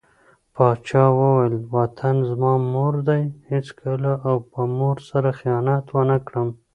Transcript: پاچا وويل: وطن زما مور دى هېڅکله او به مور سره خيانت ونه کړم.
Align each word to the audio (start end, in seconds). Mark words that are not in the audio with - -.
پاچا 0.55 1.03
وويل: 1.17 1.53
وطن 1.75 2.15
زما 2.29 2.53
مور 2.73 2.93
دى 3.09 3.21
هېڅکله 3.51 4.11
او 4.27 4.35
به 4.49 4.61
مور 4.77 4.97
سره 5.09 5.29
خيانت 5.39 5.85
ونه 5.95 6.17
کړم. 6.27 6.49